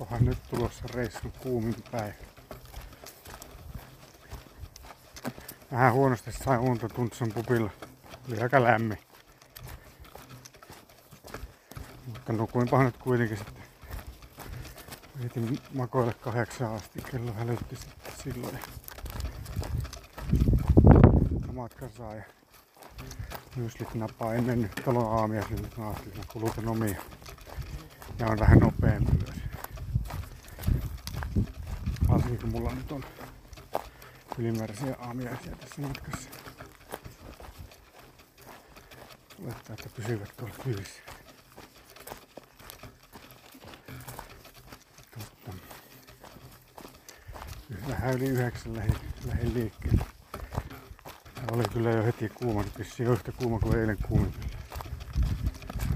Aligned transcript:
Onkohan 0.00 0.24
nyt 0.24 0.38
tulossa 0.50 0.84
reissun 0.94 1.32
kuumin 1.32 1.74
päivä? 1.92 2.14
Vähän 5.72 5.92
huonosti 5.92 6.32
sai 6.32 6.58
unta 6.58 6.88
Tuntsun 6.88 7.32
pupilla. 7.32 7.70
Oli 8.28 8.40
aika 8.40 8.62
lämmin. 8.62 8.98
Mutta 12.06 12.32
nukuinpahan 12.32 12.86
nyt 12.86 12.96
kuitenkin 12.96 13.36
sitten. 13.36 13.62
Yritin 15.20 15.58
makoille 15.74 16.14
kahdeksan 16.14 16.74
asti. 16.74 17.02
Kello 17.10 17.32
hälytti 17.32 17.76
sitten 17.76 18.12
silloin. 18.24 18.58
Ja 21.46 21.52
matkan 21.52 21.90
saa 21.98 22.14
ja 22.14 22.24
myslit 23.56 23.94
napaa. 23.94 24.34
En 24.34 24.44
mennyt 24.44 24.72
talon 24.84 25.18
aamia 25.18 25.42
sinne. 25.48 25.68
Mä 25.76 25.88
ajattelin, 25.88 26.20
että 26.20 26.32
kulutan 26.32 26.68
omia. 26.68 27.02
Ja 28.18 28.26
on 28.26 28.38
vähän 28.38 28.58
nopeampi 28.58 29.12
myös. 29.12 29.35
Varsinkin 32.26 32.50
kun 32.52 32.60
mulla 32.60 32.74
nyt 32.74 32.92
on 32.92 33.04
ylimääräisiä 34.38 34.96
aamiaisia 34.98 35.56
tässä 35.56 35.82
matkassa. 35.82 36.28
Olettaa, 39.44 39.74
että 39.74 39.88
pysyvät 39.96 40.32
tuolla 40.36 40.54
kylissä. 40.64 41.00
Totta. 45.14 45.52
Vähän 47.88 48.14
yli 48.14 48.24
yhdeksän 48.24 48.76
lähin, 48.76 48.96
lähin 49.26 49.54
liikkeelle. 49.54 50.04
Ja 51.36 51.42
oli 51.52 51.64
kyllä 51.72 51.90
jo 51.90 52.04
heti 52.04 52.28
kuuma, 52.28 52.62
nyt 52.62 52.78
vissiin 52.78 53.08
yhtä 53.08 53.32
kuuma 53.32 53.58
kuin 53.58 53.78
eilen 53.78 53.98
kuumimmilla. 54.08 54.56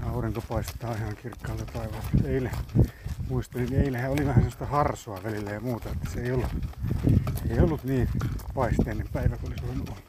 Aurinko 0.05 0.41
paistaa 0.41 0.95
ihan 0.95 1.15
kirkkaalta 1.15 1.65
taivaalta. 1.65 2.09
Eilen 2.25 2.51
muistelin, 3.31 3.69
niin 3.69 3.81
eilenhän 3.81 4.11
oli 4.11 4.25
vähän 4.25 4.35
sellaista 4.35 4.65
harsoa 4.65 5.23
välillä 5.23 5.51
ja 5.51 5.59
muuta, 5.59 5.89
että 5.89 6.09
se 6.09 6.21
ei 6.21 6.31
ollut, 6.31 6.55
ei 7.49 7.59
ollut 7.59 7.83
niin 7.83 8.09
paisteinen 8.53 9.07
päivä 9.13 9.37
kuin 9.37 9.51
olisi 9.51 9.67
voinut 9.67 9.89
olla. 9.89 10.01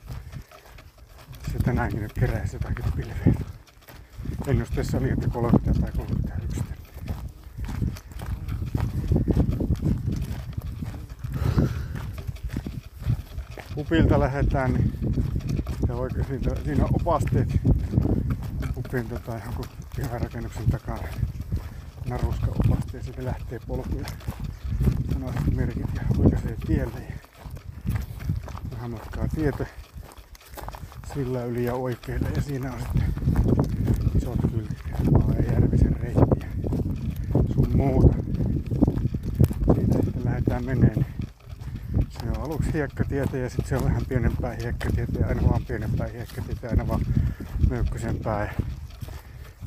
Se 1.52 1.58
tänäänkin 1.58 2.02
nyt 2.02 2.12
keräisi 2.12 2.56
jotakin 2.56 2.84
pilveä. 2.96 3.34
Ennusteessa 4.46 4.98
oli, 4.98 5.10
että 5.10 5.28
30 5.28 5.80
tai 5.80 5.92
31. 5.92 6.62
Upilta 13.76 14.20
lähdetään, 14.20 14.72
niin 14.72 14.92
ja 15.88 15.94
oikein 15.94 16.26
siinä, 16.26 16.54
siinä 16.64 16.84
opasteet 16.84 17.48
upin 18.76 19.08
tota, 19.08 19.38
jonkun 19.44 19.64
piharakennuksen 19.96 20.70
takana 20.70 21.08
naruska 22.06 22.46
opasti 22.46 22.96
ja 22.96 23.02
sitten 23.02 23.24
lähtee 23.24 23.60
polkuja 23.66 24.04
punaiset 25.12 25.54
merkit 25.54 25.94
ja 25.94 26.02
oikaisee 26.18 26.56
tielle 26.66 27.00
ja 27.00 27.16
vähän 28.70 28.90
matkaa 28.90 29.28
tietä 29.28 29.66
sillä 31.14 31.44
yli 31.44 31.64
ja 31.64 31.74
oikealle 31.74 32.28
ja 32.36 32.42
siinä 32.42 32.72
on 32.72 32.80
sitten 32.80 33.14
isot 34.16 34.38
kyltit 34.50 34.78
ja 34.88 35.52
Järvisen 35.52 35.96
reittiä 36.00 36.48
sun 37.54 37.76
muuta. 37.76 38.14
Siitä 39.74 39.98
sitten 40.04 40.24
lähdetään 40.24 40.64
meneen. 40.64 41.06
Se 42.08 42.30
on 42.30 42.40
aluksi 42.40 42.72
hiekkatietä 42.72 43.36
ja 43.36 43.50
sitten 43.50 43.68
se 43.68 43.76
on 43.76 43.84
vähän 43.84 44.02
pienempää 44.08 44.56
hiekkatietä 44.62 45.18
ja 45.20 45.26
aina 45.26 45.48
vaan 45.48 45.64
pienempää 45.64 46.06
hiekkatietä 46.06 46.68
aina 46.68 46.88
vaan 46.88 47.00
möykkysempää 47.70 48.44
ja 48.44 48.52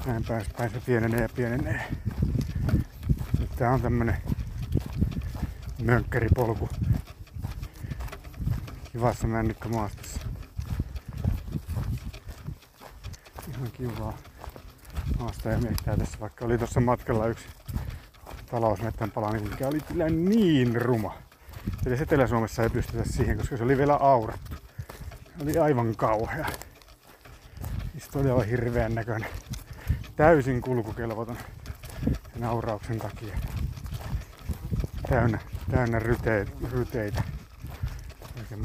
näin 0.06 0.26
päin 0.58 0.72
se 0.72 0.80
pienenee 0.86 1.22
ja 1.22 1.30
pienenee. 1.36 1.82
Tää 3.56 3.72
on 3.72 3.82
tämmönen 3.82 4.18
mönkkäripolku 5.84 6.70
kivassa 8.92 9.28
männikkömaastossa. 9.28 10.20
Ihan 13.50 13.72
kivaa 13.74 14.18
maasta 15.20 15.50
ja 15.50 15.58
miettää 15.58 15.98
tässä, 15.98 16.20
vaikka 16.20 16.46
oli 16.46 16.58
tuossa 16.58 16.80
matkalla 16.80 17.28
yksi 17.28 17.46
talousmettän 18.52 19.12
pala, 19.12 19.32
niin 19.32 19.50
mikä 19.50 19.68
oli 19.68 19.80
kyllä 19.80 20.10
niin 20.10 20.82
ruma. 20.82 21.18
Eli 21.86 22.02
Etelä-Suomessa 22.02 22.64
ei 22.64 22.70
pystytä 22.70 23.04
siihen, 23.06 23.38
koska 23.38 23.58
se 23.58 23.64
oli 23.64 23.78
vielä 23.78 23.96
aurattu. 23.96 24.56
Se 25.38 25.44
oli 25.44 25.58
aivan 25.58 25.96
kauhea. 25.96 26.48
Siis 27.92 28.08
todella 28.08 28.44
hirveän 28.44 28.96
näköinen. 28.96 29.30
Täysin 30.16 30.62
kulkukelvoton 30.62 31.38
sen 32.46 32.52
aurauksen 32.52 33.00
takia. 33.00 33.38
Täynnä, 35.10 35.40
täynnä 35.72 36.00
ryteitä, 36.00 36.52
ryteitä. 36.72 37.24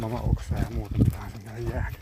Mama 0.00 0.20
oksaa 0.20 0.58
ja 0.58 0.70
muuta, 0.74 0.98
mitä 0.98 1.16
on 1.24 1.30
sinne 1.30 1.60
jäänyt. 1.60 2.00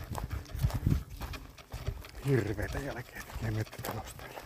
Hirveitä 2.25 2.79
jälkeä 2.79 3.21
tekee 3.31 3.51
mettätalosteilla. 3.51 4.41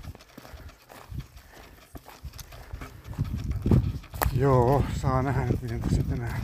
Joo, 4.34 4.84
saa 5.02 5.24
nähdä 5.24 5.46
nyt 5.46 5.62
miten 5.62 5.80
tässä 5.80 6.04
tänään, 6.04 6.42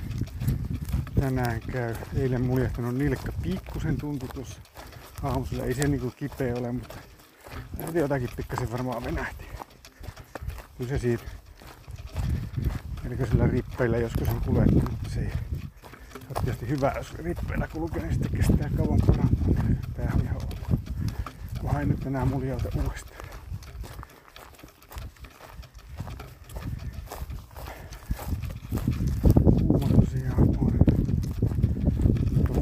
tänään 1.19 1.61
käy. 1.61 1.95
Eilen 2.15 2.41
muljehtanut 2.41 2.95
nilkka 2.95 3.31
pikkusen 3.43 3.97
tuntui 3.97 4.29
tuossa 4.29 4.59
aamusella. 5.23 5.63
Ei 5.63 5.73
se 5.73 5.87
niinku 5.87 6.11
kipeä 6.11 6.55
ole, 6.55 6.71
mutta 6.71 6.95
jotakin 7.93 8.29
pikkasen 8.35 8.71
varmaan 8.71 9.03
venähti. 9.03 9.45
Kyllä 10.79 10.89
se 10.89 10.99
siitä. 10.99 11.23
Eli 13.05 13.27
sillä 13.27 13.47
rippeillä 13.47 13.97
joskus 13.97 14.27
on 14.27 14.41
kuljettu, 14.41 14.75
mutta 14.75 15.09
se 15.09 15.19
ei 15.19 15.31
ole 16.29 16.43
tietysti 16.43 16.69
hyvä, 16.69 16.93
jos 16.95 17.13
rippeillä 17.13 17.67
kulkee, 17.67 18.01
niin 18.01 18.13
sitten 18.13 18.31
kestää 18.31 18.69
kauan 18.77 18.99
parantaa. 19.07 19.47
Tää 19.93 20.11
on 20.15 20.21
ihan 20.21 20.35
ok. 20.35 20.79
Kunhan 21.61 21.81
ei 21.81 21.87
nyt 21.87 22.05
enää 22.05 22.25
muljauta 22.25 22.69
uudestaan. 22.75 23.19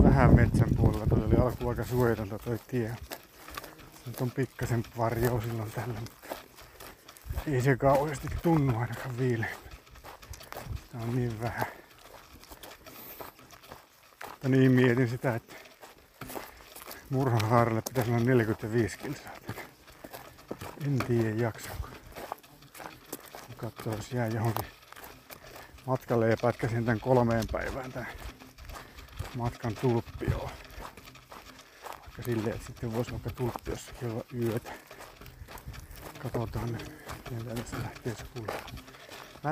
Vähän 0.03 0.35
metsän 0.35 0.69
puolella. 0.77 1.05
Toi 1.05 1.25
oli 1.25 1.35
alku 1.35 1.69
aika 1.69 1.85
suojatonta 1.85 2.39
toi 2.39 2.59
tie. 2.67 2.95
Nyt 4.05 4.21
on 4.21 4.31
pikkasen 4.31 4.83
varjo 4.97 5.41
silloin 5.41 5.69
mutta 5.99 6.16
ei 7.53 7.61
se 7.61 7.77
kauheasti 7.77 8.27
tunnu 8.43 8.79
ainakaan 8.79 9.17
viileä. 9.17 9.55
Sitä 10.75 10.97
on 10.97 11.15
niin 11.15 11.41
vähän. 11.41 11.65
Mutta 14.29 14.49
niin 14.49 14.71
mietin 14.71 15.09
sitä, 15.09 15.35
että 15.35 15.55
Murhahaaralle 17.09 17.81
pitäisi 17.81 18.11
olla 18.11 18.19
45 18.19 18.97
kilsaa. 18.97 19.31
En 20.85 20.99
tiedä 20.99 21.29
jaksanko. 21.29 21.87
Katsoa, 23.57 23.93
jos 23.93 24.11
jää 24.11 24.27
johonkin 24.27 24.67
matkalle 25.85 26.29
ja 26.29 26.37
pätkäsin 26.41 26.85
tän 26.85 26.99
kolmeen 26.99 27.45
päivään 27.51 27.91
tän 27.91 28.07
matkan 29.35 29.75
tulppioon. 29.75 30.49
Vaikka 31.99 32.23
silleen, 32.25 32.55
että 32.55 32.67
sitten 32.67 32.93
voisi 32.93 33.11
vaikka 33.11 33.29
tulppiossakin 33.29 34.11
olla 34.11 34.25
yötä. 34.33 34.71
Katsotaan 36.23 36.71
nyt, 36.71 37.06
miten 37.31 37.55
tässä 37.55 37.77
lähtee 37.77 38.15
skulla. 38.15 38.53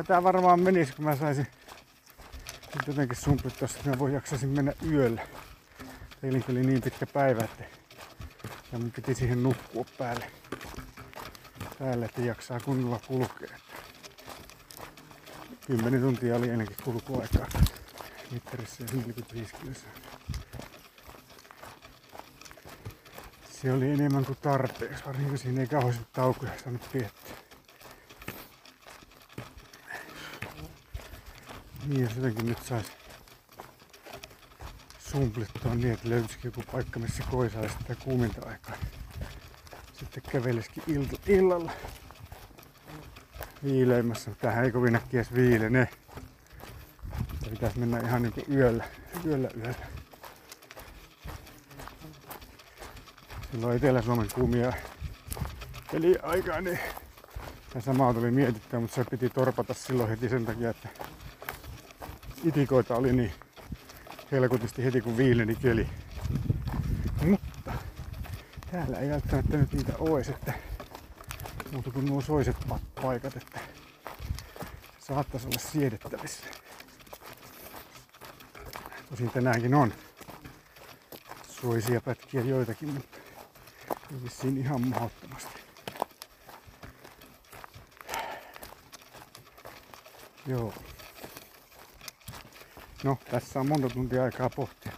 Tää 0.08 0.24
varmaan 0.24 0.60
menisi, 0.60 0.94
kun 0.94 1.06
mä 1.06 1.16
saisin 1.16 1.48
nyt 2.76 2.88
jotenkin 2.88 3.18
sumpit 3.18 3.58
tossa, 3.60 3.78
että 3.78 3.90
mä 3.90 4.00
voi 4.00 4.14
jaksaisin 4.14 4.50
mennä 4.50 4.74
yöllä. 4.92 5.28
Eilenkin 6.24 6.58
oli 6.58 6.66
niin 6.66 6.82
pitkä 6.82 7.06
päivä, 7.06 7.44
että 7.44 7.64
ja 8.72 8.80
mun 8.80 8.92
piti 8.92 9.16
siihen 9.16 9.44
nukkua 9.44 9.86
päälle, 9.98 10.32
päälle 11.80 12.06
että 12.06 12.22
jaksaa 12.22 12.60
kunnolla 12.60 13.00
kulkea. 13.08 13.58
10 15.68 16.02
tuntia 16.02 16.36
oli 16.36 16.50
ennenkin 16.50 16.78
kulkuaikaa 16.84 17.48
mittarissa 18.32 18.84
ja 18.84 18.90
45 18.94 19.56
kilsaa. 19.56 19.92
Se 23.52 23.74
oli 23.74 23.92
enemmän 23.92 24.26
kuin 24.26 24.38
tarpeeksi, 24.42 25.06
varsinkin 25.06 25.38
siinä 25.38 25.62
ei 25.62 25.68
kauheasti 25.68 26.06
taukoja 26.14 26.52
saanut 26.64 26.90
piettiä. 26.92 27.45
Niin 31.86 32.10
jotenkin 32.16 32.46
nyt 32.46 32.64
sais 32.64 32.86
sumplittua 35.00 35.76
niin, 35.76 35.94
että 35.94 36.10
löytyisikin 36.10 36.52
joku 36.56 36.72
paikka, 36.72 37.00
missä 37.00 37.24
koisaisi 37.32 37.76
sitä 37.80 37.96
kuuminta 37.96 38.50
aikaa. 38.50 38.76
Sitten 39.94 40.24
kävelisikin 40.30 40.84
ilta, 40.88 41.18
illalla 41.28 41.72
viileimmässä. 43.64 44.32
Tähän 44.36 44.66
ei 44.66 44.72
kovin 44.72 44.96
äkkiä 44.96 45.20
edes 45.20 45.34
viilene. 45.34 45.90
Pitäisi 47.50 47.80
mennä 47.80 48.00
ihan 48.00 48.22
niinku 48.22 48.42
yöllä, 48.52 48.86
yöllä 49.26 49.50
yöllä. 49.58 49.88
Silloin 53.52 53.78
Etelä-Suomen 53.78 54.28
kuumia 54.36 54.74
eli 55.94 56.16
aikaa, 56.24 56.62
niin 56.62 56.80
Ja 57.76 57.82
samaa 57.82 58.14
tuli 58.14 58.32
mietittyä, 58.32 58.80
mutta 58.80 58.96
se 58.96 59.04
piti 59.10 59.30
torpata 59.30 59.74
silloin 59.74 60.10
heti 60.10 60.30
sen 60.30 60.46
takia, 60.46 60.70
että 60.70 60.90
itikoita 62.46 62.96
oli 62.96 63.14
niin 63.14 63.34
helkutisti 64.32 64.84
heti 64.84 65.02
kun 65.02 65.18
viileni 65.18 65.56
keli. 65.56 65.90
Mutta 67.22 67.74
täällä 68.72 69.00
ei 69.00 69.10
välttämättä 69.10 69.58
nyt 69.58 69.74
niitä 69.74 69.94
ois, 70.00 70.30
että 70.30 70.54
muuta 71.72 71.92
kuin 71.92 72.06
nuo 72.06 72.22
soiset 72.22 72.58
paikat, 73.02 73.36
että 73.36 73.60
se 75.00 75.06
saattaisi 75.06 75.48
olla 75.48 75.60
siedettävissä. 75.60 76.44
Tosin 79.10 79.30
tänäänkin 79.30 79.74
on 79.74 79.94
suoisia 81.50 82.02
pätkiä 82.02 82.42
joitakin, 82.42 82.90
mutta 82.90 83.18
ei 84.12 84.24
vissiin 84.24 84.58
ihan 84.58 84.88
mahdottomasti. 84.88 85.60
Joo. 90.48 90.74
No, 93.06 93.18
tässä 93.32 93.60
on 93.60 93.68
monta 93.68 93.90
tuntia 93.90 94.24
aikaa 94.24 94.50
pohtia. 94.50 94.92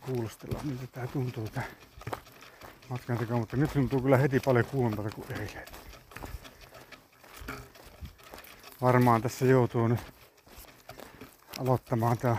Kuulostella, 0.00 0.60
miltä 0.64 0.86
tää 0.86 1.06
tuntuu 1.06 1.48
tää 1.48 1.64
matkan 2.88 3.18
teko, 3.18 3.38
mutta 3.38 3.56
nyt 3.56 3.72
tuntuu 3.72 4.02
kyllä 4.02 4.16
heti 4.16 4.40
paljon 4.40 4.64
kuumempaa 4.64 5.10
kuin 5.10 5.32
eilen. 5.32 5.66
Varmaan 8.82 9.22
tässä 9.22 9.44
joutuu 9.44 9.88
nyt 9.88 10.00
aloittamaan 11.58 12.18
tää 12.18 12.36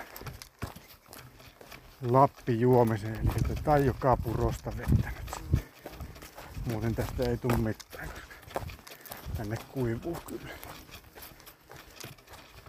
Lappi 2.01 2.59
juomiseen, 2.59 3.15
eli 3.15 3.51
että 3.51 3.63
Taijo 3.63 3.93
Kapurosta 3.99 4.71
vettä 4.77 5.11
nyt 5.11 5.33
sitten. 5.33 5.93
Muuten 6.65 6.95
tästä 6.95 7.23
ei 7.23 7.37
tule 7.37 7.57
mitään, 7.57 8.09
koska 8.09 8.59
tänne 9.37 9.57
kuivuu 9.71 10.17
kyllä. 10.25 10.53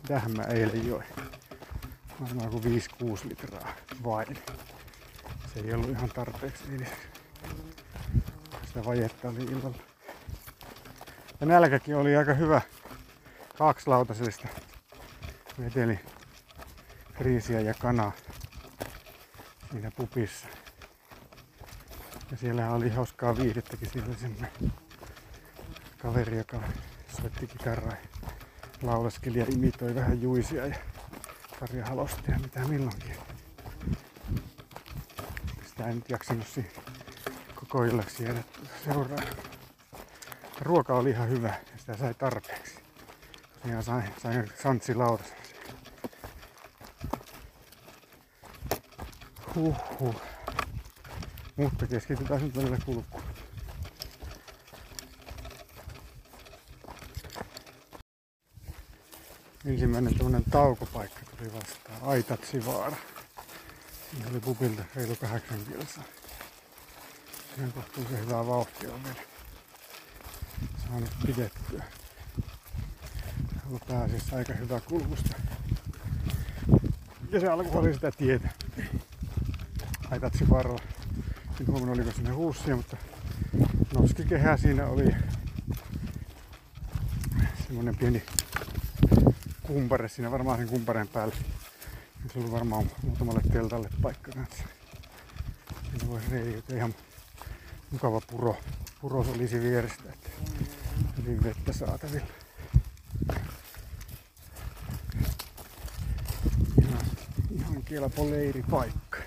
Tähän 0.06 0.36
mä 0.36 0.42
eilen 0.42 0.88
join. 0.88 1.04
Varmaan 2.20 2.50
kuin 2.50 2.62
5-6 2.64 3.28
litraa 3.28 3.74
vain. 4.04 4.38
Se 5.54 5.60
ei 5.60 5.74
ollut 5.74 5.90
ihan 5.90 6.08
tarpeeksi 6.08 6.64
edes. 6.76 6.88
Sitä 8.66 8.84
vajetta 8.84 9.28
oli 9.28 9.44
illalla. 9.44 9.78
Ja 11.40 11.46
nälkäkin 11.46 11.96
oli 11.96 12.16
aika 12.16 12.34
hyvä. 12.34 12.60
Kaksilautasesta 13.58 14.48
veteli 15.60 15.98
riisiä 17.20 17.60
ja 17.60 17.74
kanaa 17.74 18.12
siinä 19.70 19.90
pupissa. 19.90 20.46
Ja 22.30 22.36
siellä 22.36 22.70
oli 22.70 22.90
hauskaa 22.90 23.36
viihdettäkin. 23.36 23.90
Siellä 23.90 24.08
oli 24.08 24.70
kaveri, 25.98 26.38
joka 26.38 26.60
soitti 27.20 27.46
kitaraa 27.46 27.92
ja 27.92 28.08
laulaskeli 28.82 29.38
ja 29.38 29.46
imitoi 29.48 29.94
vähän 29.94 30.22
juisia 30.22 30.66
ja 30.66 30.76
Karja 31.60 31.86
Halosta 31.86 32.30
ja 32.30 32.38
mitä 32.38 32.60
milloinkin. 32.60 33.16
Sitä 35.66 35.86
en 35.86 35.94
nyt 35.94 36.10
jaksanut 36.10 36.46
koko 37.54 37.84
illaksi 37.84 38.24
jäädä 38.24 38.42
seuraa. 38.84 39.18
Ruoka 40.60 40.94
oli 40.94 41.10
ihan 41.10 41.28
hyvä 41.28 41.48
ja 41.48 41.78
sitä 41.78 41.96
sai 41.96 42.14
tarpeeksi. 42.14 42.78
Tosiaan 43.62 43.82
sain, 43.82 44.14
sain 44.22 44.50
santsi 44.62 44.94
laudassa. 44.94 45.34
Huhhuh. 49.54 50.22
Mutta 51.56 51.86
keskitytään 51.86 52.42
nyt 52.42 52.56
välillä 52.56 52.78
kulkuun. 52.84 53.17
Ensimmäinen 59.78 60.14
tämmönen 60.14 60.44
taukopaikka 60.50 61.20
tuli 61.36 61.52
vastaan. 61.52 62.02
Aitatsivaara. 62.02 62.96
Siinä 64.10 64.30
oli 64.30 64.40
pupilta 64.40 64.82
reilu 64.94 65.16
kahdeksan 65.16 65.58
kilsaa. 65.68 66.04
Ihan 67.58 67.72
kohtuullisen 67.72 68.20
hyvää 68.20 68.46
vauhtia 68.46 68.94
on 68.94 69.04
vielä 69.04 69.20
saanut 70.86 71.10
pidettyä. 71.26 71.84
Ollut 73.66 73.86
pääasiassa 73.88 74.36
aika 74.36 74.52
hyvä 74.52 74.80
kulkusta. 74.80 75.36
Ja 77.30 77.40
se 77.40 77.48
alku 77.48 77.78
oli 77.78 77.94
sitä 77.94 78.10
tietä 78.10 78.48
aitatsi 80.10 80.50
varrella. 80.50 80.82
En 81.60 81.66
huomannut 81.66 81.96
oliko 81.96 82.12
sinne 82.12 82.30
huussia, 82.30 82.76
mutta 82.76 82.96
noskikehä 83.94 84.56
siinä 84.56 84.86
oli 84.86 85.14
semmonen 87.66 87.96
pieni 87.96 88.22
kumpare 89.68 90.08
siinä 90.08 90.30
varmaan 90.30 90.58
sen 90.58 90.68
kumpareen 90.68 91.08
päällä. 91.08 91.34
Se 92.32 92.38
oli 92.38 92.52
varmaan 92.52 92.90
muutamalle 93.02 93.40
teltalle 93.52 93.88
paikka 94.02 94.32
kanssa. 94.32 94.64
Siinä 95.82 96.08
voisi 96.08 96.30
reijuta 96.30 96.74
ihan 96.74 96.94
mukava 97.90 98.20
puro. 98.30 98.56
Puro 99.00 99.20
olisi 99.20 99.60
vierestä, 99.60 100.02
että 100.12 100.30
hyvin 101.16 101.42
vettä 101.42 101.72
saatavilla. 101.72 102.26
Ihan, 106.82 107.04
ihan 107.50 107.82
kelpo 107.82 108.30
leiripaikka. 108.30 109.18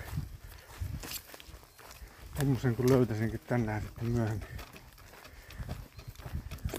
Tommosen 2.38 2.76
kun 2.76 2.90
löytäisinkin 2.90 3.40
tänään 3.46 3.82
sitten 3.82 4.06
myöhemmin. 4.06 4.48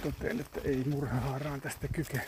Totean, 0.03 0.39
että 0.39 0.61
ei 0.63 0.83
murhahaaraan 0.89 1.61
tästä 1.61 1.87
kyke. 1.87 2.27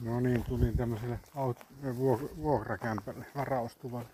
No 0.00 0.20
niin, 0.20 0.44
tulin 0.44 0.76
tämmöiselle 0.76 1.20
vuokrakämpälle 2.42 3.26
varaustuvan. 3.34 4.06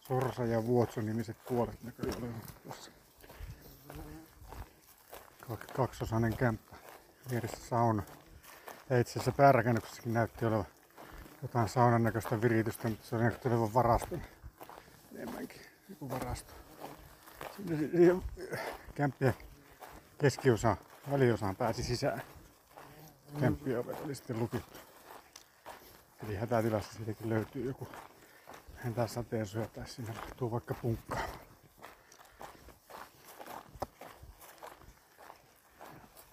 Sorsa 0.00 0.44
ja 0.44 0.66
Vuotso 0.66 1.00
nimiset 1.00 1.36
puolet 1.48 1.82
näköjään 1.82 2.34
tuossa. 2.62 2.90
Kaksosainen 5.76 6.36
kämppä. 6.36 6.76
Vieressä 7.30 7.68
sauna. 7.68 8.02
Ja 8.90 8.98
itse 8.98 9.12
asiassa 9.12 9.32
päärakennuksessakin 9.32 10.14
näytti 10.14 10.46
olevan 10.46 10.66
jotain 11.42 11.68
saunan 11.68 12.02
näköistä 12.02 12.40
viritystä, 12.40 12.88
mutta 12.88 13.06
se 13.06 13.16
näytti 13.16 13.48
olevan 13.48 13.74
varaston. 13.74 14.22
Enemmänkin 15.14 15.60
joku 15.88 16.10
varasto. 16.10 16.52
Siinä 17.66 18.22
kämppien 18.94 19.34
keskiosaan, 20.18 20.76
väliosaan 21.10 21.56
pääsi 21.56 21.82
sisään. 21.82 22.22
Kämppien 23.40 23.78
ovet 23.78 24.00
oli 24.00 24.14
sitten 24.14 24.38
lukittu. 24.38 24.78
Eli 26.24 26.36
hätätilassa 26.36 26.94
siitäkin 26.94 27.28
löytyy 27.28 27.66
joku 27.66 27.88
vähentää 28.76 29.06
sateensuoja 29.06 29.68
tai 29.68 29.86
sinne 29.88 30.14
tuu 30.36 30.50
vaikka 30.50 30.74
punkkaa. 30.74 31.18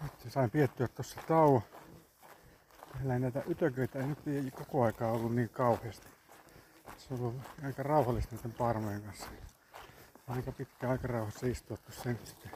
Nyt 0.02 0.12
sain 0.30 0.52
piettyä 0.52 0.88
tuossa 0.88 1.22
tauon. 1.28 1.62
Meillä 2.96 3.14
ei 3.14 3.20
näitä 3.20 3.44
ytököitä 3.48 4.00
ei 4.00 4.08
nyt 4.08 4.28
ei 4.28 4.52
koko 4.52 4.84
aikaa 4.84 5.12
ollut 5.12 5.36
niin 5.36 5.50
kauheasti. 5.50 6.08
Se 6.98 7.14
on 7.14 7.20
ollut 7.20 7.42
aika 7.66 7.84
rauhallista 7.84 8.36
näiden 8.36 8.52
parmojen 8.52 9.02
kanssa. 9.02 9.28
Aika 10.28 10.52
pitkä 10.52 10.90
aika 10.90 11.08
rauhassa 11.08 11.48
istua 11.48 11.78
tuossa 11.78 12.04
sitten. 12.04 12.52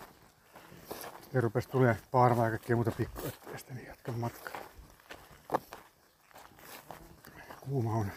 Sitten 1.21 1.43
rupesi 1.43 1.69
tulee 1.69 1.97
paarmaa 2.11 2.45
ja 2.45 2.51
kaikkea 2.51 2.75
muuta 2.75 2.91
pikkuetteistä, 2.91 3.73
niin 3.73 3.87
jatkan 3.87 4.19
matkaa. 4.19 4.66
Kuuma 7.69 7.93
on. 7.93 8.11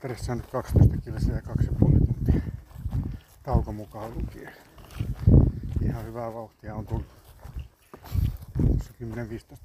Tässä 0.00 0.32
on 0.32 0.38
nyt 0.38 0.50
12 0.50 0.96
kilsa 0.96 1.32
ja 1.32 1.40
2,5 1.40 2.06
tuntia. 2.06 2.40
Tauko 3.42 3.72
mukaan 3.72 4.14
lukien. 4.14 4.52
Ihan 5.82 6.04
hyvää 6.04 6.34
vauhtia 6.34 6.74
on 6.74 6.86
tullut. 6.86 7.06
10-15 8.58 8.98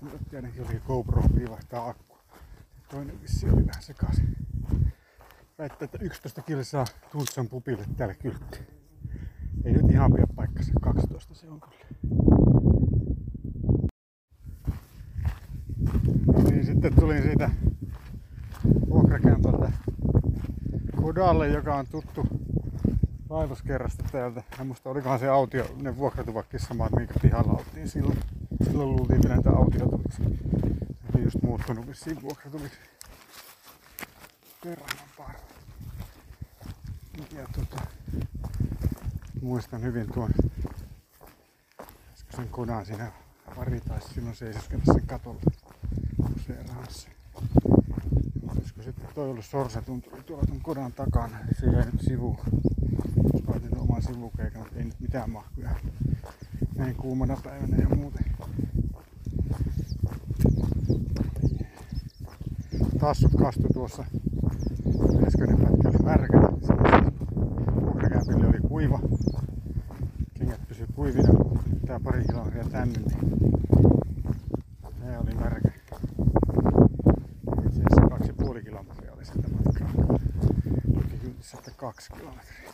minuuttia 0.01 0.39
ainakin 0.39 0.67
oli 0.67 0.81
GoPro 0.87 1.23
vaihtaa 1.49 1.89
akku. 1.89 2.17
Toinen 2.89 3.21
vissi 3.21 3.49
oli 3.49 3.67
vähän 3.67 3.83
sekaisin. 3.83 4.35
Väittää, 5.57 5.85
että 5.85 5.97
11 6.01 6.41
kilsaa 6.41 6.85
Tuntsan 7.11 7.47
pupille 7.47 7.85
täällä 7.97 8.15
kyltti. 8.15 8.59
Ei 9.63 9.73
nyt 9.73 9.91
ihan 9.91 10.13
pidä 10.13 10.27
paikkansa, 10.35 10.71
12 10.81 11.35
se 11.35 11.49
on 11.49 11.61
kyllä. 11.61 11.85
No 16.33 16.43
niin, 16.49 16.65
sitten 16.81 16.99
tulin 16.99 17.23
siitä 17.23 17.49
vuokrakämpältä 18.89 19.71
Kodalle, 21.01 21.47
joka 21.47 21.75
on 21.75 21.87
tuttu 21.87 22.27
vaelluskerrasta 23.29 24.03
täältä. 24.11 24.43
Ja 24.57 24.63
musta 24.63 24.89
olikohan 24.89 25.19
se 25.19 25.27
autio, 25.27 25.75
ne 25.81 25.97
vuokratuvakki 25.97 26.59
samat, 26.59 26.91
minkä 26.91 27.13
pihalla 27.21 27.53
oltiin 27.53 27.89
silloin. 27.89 28.19
Silloin 28.63 28.89
luultiin, 28.89 29.15
että 29.15 29.29
näitä 29.29 29.49
autiotuviksi. 29.49 30.21
Oli 31.15 31.23
just 31.23 31.41
muuttunut 31.41 31.87
vissiin 31.87 32.21
vuokratuviksi. 32.21 32.77
Kerran 34.61 34.89
parva. 35.17 35.39
Ja 37.35 37.47
tota, 37.55 37.81
muistan 39.41 39.81
hyvin 39.81 40.13
tuon 40.13 40.29
sen 42.35 42.49
kodan 42.49 42.85
siinä 42.85 43.11
pari 43.55 43.81
taisi 43.81 44.13
silloin 44.13 44.35
seisoskella 44.35 44.93
sen 44.93 45.07
katolla 45.07 45.41
useeraansa. 46.51 47.09
Olisiko 48.47 48.81
sitten 48.81 49.09
toi 49.15 49.29
ollut 49.29 49.45
sorsatunturi 49.45 50.23
tuolla 50.23 50.45
tuon 50.45 50.61
kodan 50.61 50.93
takana, 50.93 51.37
se 51.59 51.65
jäi 51.65 51.85
nyt 51.85 52.01
sivuun. 52.01 52.37
Laitettu 53.47 53.81
oman 53.81 54.01
sivukeikan, 54.01 54.61
mutta 54.61 54.75
ei 54.77 54.85
nyt 54.85 54.99
mitään 54.99 55.29
mahkuja 55.29 55.69
näin 56.75 56.95
kuumana 56.95 57.37
päivänä 57.43 57.77
ja 57.77 57.95
muuten. 57.95 58.25
Tassut 62.99 63.31
kastu 63.35 63.67
tuossa 63.73 64.05
äskeinen 65.27 65.57
pätkä 65.57 66.03
märkänä. 66.03 66.47
Vuokrakämpille 67.81 68.47
oli 68.47 68.59
kuiva. 68.67 68.99
Kengät 70.33 70.67
pysyi 70.67 70.87
kuivina. 70.95 71.29
Tää 71.87 71.99
pari 71.99 72.23
kilometriä 72.23 72.63
tänne, 72.63 72.99
niin 72.99 73.41
ne 74.99 75.17
oli 75.17 75.33
märkä. 75.33 75.71
Itse 77.65 77.81
asiassa 77.81 78.09
kaksi 78.09 78.27
ja 78.27 78.33
puoli 78.33 78.63
kilometriä 78.63 79.13
oli 79.13 79.25
sitä 79.25 79.47
matkaa. 79.49 79.89
Luki 80.95 81.17
kyltissä, 81.21 81.57
että 81.57 81.71
kaksi 81.77 82.11
kilometriä. 82.13 82.71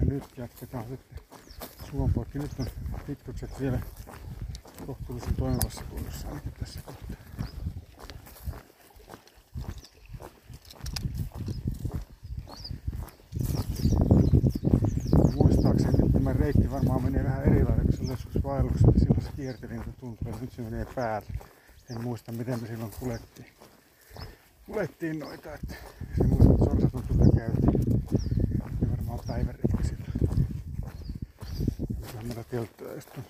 Ja 0.00 0.06
nyt 0.22 0.38
jatketaan 0.38 0.84
sitten 0.88 1.18
Suonpoikki. 1.90 2.38
Nyt 2.38 2.50
on 2.58 2.66
pitkukset 3.06 3.60
vielä 3.60 3.80
kohtuullisen 4.86 5.34
toimivassa 5.34 5.82
kunnossa 5.90 6.28
ainakin 6.28 6.52
tässä 6.52 6.80
kohtaa. 6.86 7.16
Reitti 16.38 16.70
varmaan 16.70 17.02
menee 17.02 17.24
vähän 17.24 17.44
eri 17.44 17.64
lailla, 17.64 17.82
kun 17.82 17.92
se 17.92 18.02
oli 18.02 18.10
joskus 18.10 18.42
vaelluksessa, 18.44 18.90
niin 18.90 19.00
silloin 19.00 19.22
se 19.22 19.30
kierteli 19.36 19.72
niitä 19.72 19.92
tuntuja, 20.00 20.34
nyt 20.40 20.52
se 20.52 20.62
menee 20.62 20.86
päälle. 20.94 21.28
En 21.90 22.02
muista 22.02 22.32
miten 22.32 22.60
me 22.62 22.66
silloin 22.66 22.92
kuljettiin. 23.00 23.46
Kuljettiin 24.66 25.18
noita, 25.18 25.54
että 25.54 25.74
se 26.16 26.24
muista, 26.24 26.52
että 26.52 26.64
sorsatuntuja 26.64 27.30
käytiin. 27.36 28.02
Ja 28.80 28.90
varmaan 28.90 29.18
silloin. 29.26 29.71
Telttoja 32.50 32.94
just 32.94 33.18
on 33.18 33.24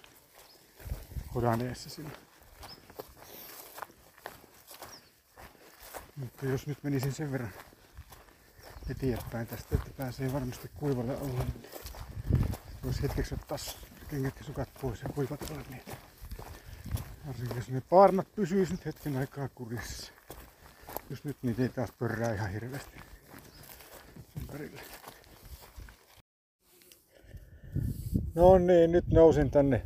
Hodaneessa 1.35 1.91
silloin. 1.91 2.17
Mutta 6.17 6.47
jos 6.47 6.67
nyt 6.67 6.83
menisin 6.83 7.13
sen 7.13 7.33
verran 7.33 7.53
eteenpäin 8.91 9.47
tästä, 9.47 9.75
että 9.75 9.91
pääsee 9.97 10.33
varmasti 10.33 10.71
kuivalle 10.75 11.17
alle, 11.17 11.45
niin 11.45 11.69
voisi 12.85 13.03
hetkeksi 13.03 13.35
ottaa 13.35 13.59
kengät 14.09 14.35
ja 14.39 14.45
sukat 14.45 14.69
pois 14.81 15.03
ja 15.03 15.09
kuivatella 15.09 15.63
niitä. 15.71 15.97
Varsinkin 17.27 17.57
jos 17.57 17.69
ne 17.69 17.81
paarnat 17.81 18.35
pysyis 18.35 18.71
nyt 18.71 18.87
hetken 18.87 19.17
aikaa 19.17 19.49
kurissa. 19.49 20.13
Jos 21.11 21.25
nyt 21.25 21.37
niitä 21.43 21.63
ei 21.63 21.69
taas 21.69 21.93
pörrää 21.93 22.35
ihan 22.35 22.51
hirveästi 22.51 22.99
ympärille. 24.41 24.83
No 28.35 28.59
niin, 28.59 28.93
nyt 28.93 29.07
nousin 29.07 29.51
tänne 29.51 29.83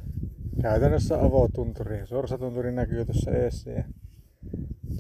käytännössä 0.62 1.25
avotunturiin. 1.25 2.07
Sorsatunturi 2.07 2.73
näkyy 2.73 3.05
tuossa 3.05 3.31
eessä 3.31 3.71
ja 3.71 3.85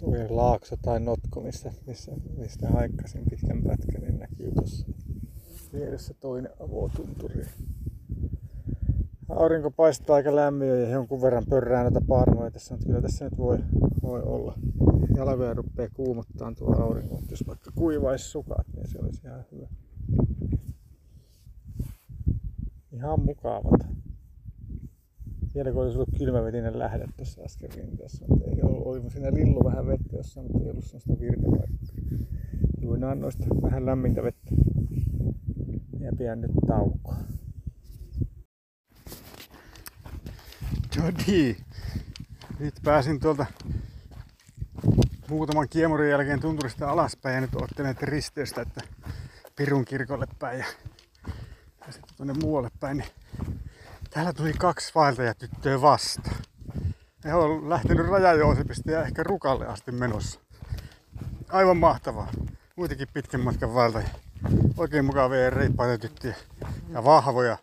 tuo 0.00 0.14
laakso 0.28 0.76
tai 0.82 1.00
notko, 1.00 1.40
missä, 1.40 1.72
missä, 1.86 2.12
mistä 2.36 2.68
haikkasin 2.68 3.24
pitkän 3.30 3.62
pätkän, 3.62 4.02
niin 4.02 4.18
näkyy 4.18 4.52
tuossa 4.52 4.86
vieressä 5.72 6.14
toinen 6.20 6.50
avotunturi. 6.60 7.46
Aurinko 9.28 9.70
paistaa 9.70 10.16
aika 10.16 10.36
lämmin 10.36 10.68
ja 10.68 10.88
jonkun 10.88 11.22
verran 11.22 11.44
pörrää 11.50 11.82
noita 11.82 12.00
parmoja 12.08 12.50
tässä, 12.50 12.74
mutta 12.74 12.86
kyllä 12.86 13.02
tässä 13.02 13.24
nyt 13.24 13.38
voi, 13.38 13.58
voi 14.02 14.22
olla. 14.22 14.54
Jalkoja 15.16 15.54
rupeaa 15.54 15.88
kuumottaa 15.94 16.52
tuo 16.58 16.82
aurinko, 16.82 17.20
jos 17.30 17.44
vaikka 17.46 17.70
kuivaisi 17.74 18.24
sukat, 18.24 18.66
niin 18.76 18.88
se 18.88 18.98
olisi 18.98 19.20
ihan 19.26 19.44
hyvä. 19.52 19.66
Ihan 22.96 23.20
mukavat. 23.20 23.86
Vielä 25.54 25.72
kun 25.72 25.82
olisi 25.82 25.98
ollut 25.98 26.18
kylmävetinen 26.18 26.78
lähde 26.78 27.06
tuossa 27.16 27.42
äsken 27.42 27.70
rinteessä, 27.72 28.24
mutta 28.28 28.50
ei 28.50 28.62
ollut, 28.62 28.86
oli 28.86 29.10
siinä 29.10 29.32
lillu 29.32 29.64
vähän 29.64 29.86
vettä 29.86 30.16
jossain, 30.16 30.46
mutta 30.46 30.64
ei 30.64 30.70
ollut 30.70 30.84
sellaista 30.84 31.20
virtapaikkaa. 31.20 31.76
Juinaan 32.80 33.20
noista 33.20 33.44
vähän 33.62 33.86
lämmintä 33.86 34.22
vettä 34.22 34.50
ja 36.00 36.12
pian 36.18 36.40
nyt 36.40 36.50
taukoa. 36.66 37.16
No 40.96 41.12
niin. 41.26 41.56
Nyt 42.58 42.74
pääsin 42.84 43.20
tuolta 43.20 43.46
muutaman 45.30 45.68
kiemurin 45.68 46.10
jälkeen 46.10 46.40
tunturista 46.40 46.90
alaspäin 46.90 47.34
ja 47.34 47.40
nyt 47.40 47.54
ottelen 47.54 47.96
risteystä, 48.02 48.62
että 48.62 48.80
Pirun 49.56 49.84
kirkolle 49.84 50.26
päin 50.38 50.58
ja, 50.58 50.66
tuonne 52.16 52.34
muualle 52.42 52.70
päin. 52.80 52.96
Niin 52.96 53.10
täällä 54.10 54.32
tuli 54.32 54.52
kaksi 54.52 54.92
vaeltajatyttöä 54.94 55.80
vasta. 55.80 56.30
He 57.24 57.34
on 57.34 57.70
lähtenyt 57.70 58.06
Rajajoosepista 58.06 58.90
ja 58.90 59.02
ehkä 59.02 59.22
Rukalle 59.22 59.66
asti 59.66 59.92
menossa. 59.92 60.40
Aivan 61.48 61.76
mahtavaa. 61.76 62.28
Muitakin 62.76 63.08
pitkän 63.14 63.40
matkan 63.40 63.74
vaeltajia. 63.74 64.08
Oikein 64.76 65.04
mukavia 65.04 65.50
reippaita 65.50 65.98
tyttöjä 65.98 66.36
ja 66.90 67.04
vahvoja 67.04 67.58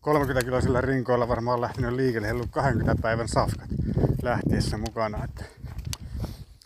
30 0.00 0.44
kiloisilla 0.44 0.80
rinkoilla 0.80 1.28
varmaan 1.28 1.60
lähtenyt 1.60 1.92
liikelle. 1.92 2.26
Heillä 2.26 2.42
on 2.42 2.48
20 2.48 3.02
päivän 3.02 3.28
safkat 3.28 3.68
lähtiessä 4.22 4.78
mukana. 4.78 5.24
Että 5.24 5.44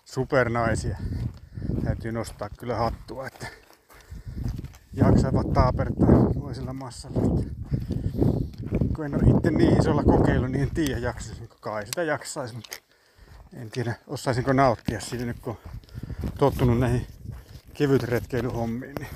supernaisia. 0.04 0.97
Täytyy 1.85 2.12
nostaa 2.12 2.49
kyllä 2.59 2.76
hattua, 2.76 3.26
että 3.26 3.47
jaksavat 4.97 5.53
taapertaa 5.53 6.33
toisella 6.41 6.73
massalla. 6.73 7.21
Kun 8.97 9.05
en 9.05 9.15
ole 9.15 9.37
itse 9.37 9.50
niin 9.50 9.81
isolla 9.81 10.03
kokeilu, 10.03 10.47
niin 10.47 10.62
en 10.62 10.71
tiedä 10.71 10.99
jaksaisinko 10.99 11.57
kai. 11.61 11.87
Sitä 11.87 12.03
jaksaisi, 12.03 12.55
mutta 12.55 12.76
en 13.53 13.71
tiedä 13.71 13.95
osaisinko 14.07 14.53
nauttia 14.53 15.00
siitä 15.00 15.25
nyt 15.25 15.38
kun 15.41 15.57
on 16.25 16.33
tottunut 16.38 16.79
näihin 16.79 17.07
kevyt 17.75 18.03
retkeilyhommiin. 18.03 18.95
Niin 18.99 19.09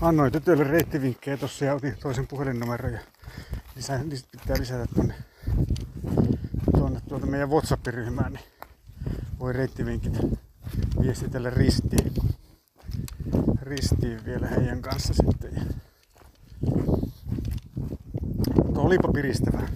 annoin 0.00 0.32
tytölle 0.32 0.64
reittivinkkejä 0.64 1.36
tossa 1.36 1.64
ja 1.64 1.74
otin 1.74 1.96
toisen 2.00 2.26
puhelinnumeron 2.26 2.92
ja 2.92 3.00
lisää, 3.76 4.00
pitää 4.32 4.56
lisätä 4.58 4.86
tonne, 4.94 5.14
tonne 6.78 7.00
tuota 7.08 7.26
meidän 7.26 7.50
WhatsApp-ryhmään, 7.50 8.32
niin 8.32 8.44
voi 9.38 9.52
reittivinkit 9.52 10.18
viestitellä 11.02 11.50
ristiin, 11.50 12.14
ristiin 13.76 14.24
vielä 14.24 14.46
heidän 14.46 14.82
kanssa 14.82 15.14
sitten. 15.14 15.74
Mutta 18.56 18.80
olipa 18.80 19.08
piristävää. 19.12 19.68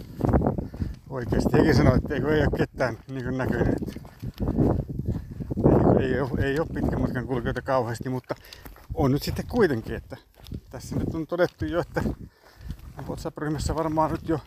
Oikeesti. 1.10 1.52
Hekin 1.52 1.74
sanoi, 1.74 1.96
että 1.96 2.14
ei 2.14 2.22
ole 2.22 2.46
ketään 2.56 2.98
niin 3.08 3.38
näköinen. 3.38 3.74
Ei, 6.00 6.14
ei, 6.14 6.20
ole, 6.20 6.40
ei 6.40 6.60
ole 6.60 6.68
pitkän 6.74 7.00
matkan 7.00 7.26
kulkijoita 7.26 7.62
kauheasti, 7.62 8.08
mutta 8.08 8.34
on 8.94 9.10
nyt 9.10 9.22
sitten 9.22 9.46
kuitenkin, 9.46 9.94
että 9.94 10.16
tässä 10.70 10.96
nyt 10.96 11.14
on 11.14 11.26
todettu 11.26 11.64
jo, 11.64 11.80
että 11.80 12.02
WhatsApp-ryhmässä 13.06 13.74
varmaan 13.74 14.10
nyt 14.10 14.28
jo 14.28 14.40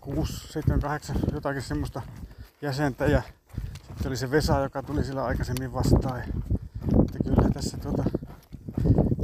6, 0.00 0.52
7, 0.52 0.80
8 0.80 1.16
jotakin 1.32 1.62
semmoista 1.62 2.02
jäsentä 2.62 3.06
ja 3.06 3.22
sitten 3.78 4.06
oli 4.06 4.16
se 4.16 4.30
Vesa, 4.30 4.58
joka 4.60 4.82
tuli 4.82 5.04
sillä 5.04 5.24
aikaisemmin 5.24 5.72
vastaan. 5.72 6.22
Tässä 7.58 7.76
tuota, 7.76 8.04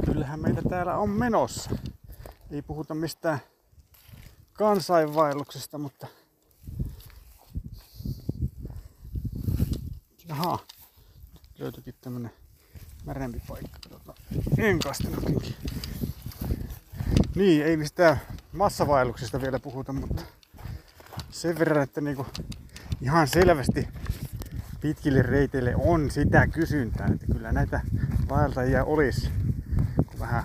kyllähän 0.05 0.39
meitä 0.39 0.61
täällä 0.69 0.97
on 0.97 1.09
menossa. 1.09 1.69
Ei 2.51 2.61
puhuta 2.61 2.95
mistään 2.95 3.39
kansainvaelluksesta, 4.53 5.77
mutta 5.77 6.07
Jaha, 10.27 10.59
nyt 11.33 11.59
löytyikin 11.59 11.95
tämmönen 12.01 12.31
märempi 13.05 13.41
paikka. 13.47 13.79
Katsotaan. 13.89 14.17
En 14.57 14.79
kastanutkin. 14.79 15.55
Niin, 17.35 17.65
ei 17.65 17.77
mistään 17.77 18.21
massavaelluksesta 18.51 19.41
vielä 19.41 19.59
puhuta, 19.59 19.93
mutta 19.93 20.21
sen 21.29 21.59
verran, 21.59 21.83
että 21.83 22.01
niinku 22.01 22.25
ihan 23.01 23.27
selvästi 23.27 23.87
pitkille 24.85 25.21
reiteille 25.21 25.75
on 25.75 26.11
sitä 26.11 26.47
kysyntää, 26.47 27.07
että 27.13 27.25
kyllä 27.33 27.51
näitä 27.51 27.81
vaeltajia 28.29 28.83
olisi, 28.83 29.31
kun 29.95 30.19
vähän 30.19 30.43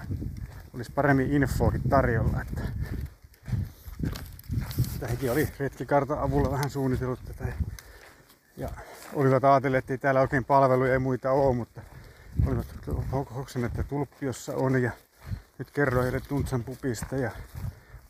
olisi 0.74 0.92
paremmin 0.92 1.32
infoakin 1.32 1.82
tarjolla. 1.88 2.42
Että 2.42 2.62
hekin 5.10 5.32
oli 5.32 5.48
retkikartan 5.58 6.18
avulla 6.18 6.50
vähän 6.50 6.70
suunnitellut 6.70 7.20
tätä. 7.24 7.52
Ja 8.56 8.68
olivat 9.14 9.44
ajatelleet, 9.44 9.84
että 9.84 9.92
ei 9.92 9.98
täällä 9.98 10.20
oikein 10.20 10.44
palveluja 10.44 10.92
ei 10.92 10.98
muita 10.98 11.30
ole, 11.30 11.54
mutta 11.54 11.80
olivat 12.46 12.66
hoksen, 13.34 13.64
että 13.64 13.82
Tulppiossa 13.82 14.56
on 14.56 14.82
ja 14.82 14.90
nyt 15.58 15.70
kerroin 15.70 16.02
heille 16.02 16.20
Tuntsan 16.28 16.64
pupista 16.64 17.16
ja 17.16 17.30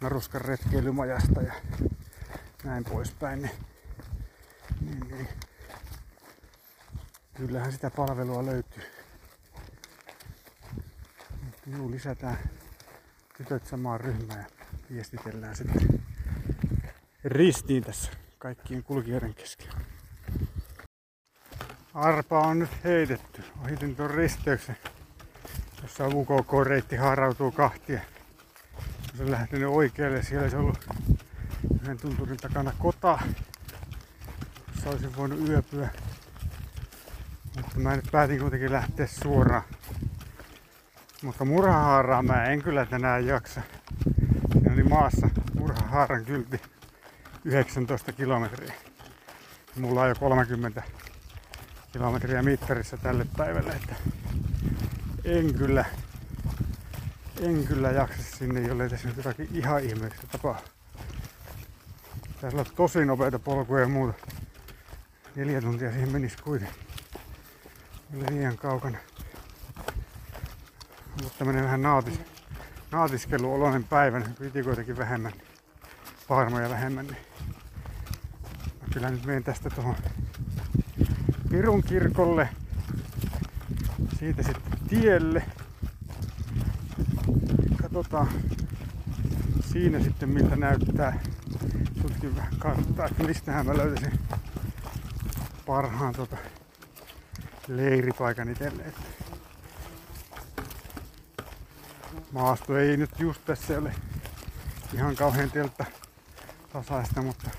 Naruskan 0.01 0.41
retkeilymajasta 0.41 1.43
ja 1.43 1.53
näin 2.65 2.85
poispäin. 2.85 3.43
Niin, 3.43 3.53
niin, 4.81 5.09
niin. 5.09 5.29
Kyllähän 7.47 7.73
sitä 7.73 7.91
palvelua 7.91 8.47
löytyy. 8.47 8.83
Juu, 11.67 11.91
lisätään 11.91 12.39
tytöt 13.37 13.67
samaan 13.67 14.01
ryhmään 14.01 14.41
ja 14.41 14.67
viestitellään 14.91 15.57
sitten 15.57 16.03
ristiin 17.25 17.85
tässä 17.85 18.11
kaikkien 18.39 18.83
kulkijoiden 18.83 19.35
kesken. 19.35 19.69
Arpa 21.95 22.41
on 22.41 22.59
nyt 22.59 22.85
heitetty. 22.85 23.45
Ohitin 23.65 23.97
tuon 23.97 24.11
risteyksen, 24.11 24.77
jossa 25.83 26.09
UKK-reitti 26.09 26.97
haarautuu 26.97 27.53
kahtia. 27.53 28.01
Se 29.17 29.23
on 29.23 29.31
lähtenyt 29.31 29.69
oikealle. 29.69 30.23
Siellä 30.23 30.51
se 30.51 30.57
on 30.57 30.63
ollut 30.63 30.87
yhden 31.83 31.99
tunturin 31.99 32.37
takana 32.37 32.73
kota, 32.79 33.19
jossa 34.75 34.91
olisin 34.91 35.17
voinut 35.17 35.49
yöpyä. 35.49 35.91
Mutta 37.63 37.81
mä 37.81 37.97
nyt 37.97 38.09
päätin 38.13 38.41
kuitenkin 38.41 38.73
lähteä 38.73 39.07
suoraan. 39.07 39.63
Mutta 41.23 41.45
murhahaaraa 41.45 42.23
mä 42.23 42.45
en 42.45 42.63
kyllä 42.63 42.87
tänään 42.87 43.27
jaksa. 43.27 43.61
Siinä 44.53 44.73
oli 44.73 44.83
maassa 44.83 45.29
murhahaaran 45.55 46.25
kylti 46.25 46.61
19 47.45 48.13
kilometriä. 48.13 48.75
Mulla 49.77 50.03
on 50.03 50.09
jo 50.09 50.15
30 50.15 50.83
kilometriä 51.93 52.43
mittarissa 52.43 52.97
tälle 52.97 53.27
päivälle, 53.37 53.73
että 53.73 53.95
en 55.25 55.55
kyllä, 55.55 55.85
en 57.41 57.65
kyllä 57.67 57.91
jaksa 57.91 58.23
sinne, 58.23 58.61
jollei 58.61 58.89
tässä 58.91 59.09
nyt 59.09 59.17
jotakin 59.17 59.49
ihan 59.53 59.85
ihmeellistä 59.85 60.27
tapahdu. 60.33 60.69
Tässä 62.41 62.59
on 62.59 62.67
tosi 62.77 63.05
nopeita 63.05 63.39
polkuja 63.39 63.81
ja 63.83 63.89
muuta. 63.89 64.27
Neljä 65.37 65.61
tuntia 65.61 65.93
siihen 65.93 66.13
menisi 66.13 66.37
kuitenkin. 66.43 66.90
Liian 68.13 68.57
kaukana. 68.57 68.99
Mutta 71.23 71.39
tämmönen 71.39 71.65
vähän 71.65 71.83
naatis, 71.83 72.21
naatiskeluoloinen 72.91 73.85
päivä, 73.85 74.19
niin 74.19 74.65
kuitenkin 74.65 74.99
vähemmän, 74.99 75.33
paarmoja 76.29 76.71
vähemmän. 76.71 77.07
Niin 77.07 77.17
kyllä 78.93 79.11
nyt 79.11 79.27
menen 79.27 79.45
tästä 79.45 79.71
tuohon 79.71 79.97
Pirun 81.51 81.83
kirkolle. 81.83 82.49
Siitä 84.19 84.43
sitten 84.43 84.79
tielle. 84.89 85.43
Katsotaan 87.83 88.29
siinä 89.73 90.01
sitten 90.01 90.29
miltä 90.29 90.57
näyttää. 90.57 91.21
Tutkin 92.03 92.37
vähän 92.37 92.57
karttaa, 92.59 93.07
että 93.07 93.25
mistähän 93.25 93.67
mä 93.67 93.77
löytäisin 93.77 94.21
parhaan 95.67 96.15
tota 96.15 96.37
leiripaikan 97.77 98.49
itselle. 98.49 98.85
Maasto 102.33 102.79
ei 102.79 102.97
nyt 102.97 103.11
just 103.19 103.45
tässä 103.45 103.79
ole 103.79 103.95
ihan 104.95 105.17
kauhean 105.17 105.51
teltta 105.51 105.85
tasaista, 106.73 107.23
mutta 107.23 107.51